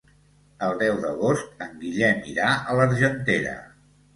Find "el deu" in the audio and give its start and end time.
0.67-0.95